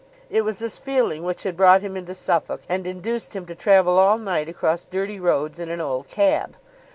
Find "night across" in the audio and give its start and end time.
4.17-4.83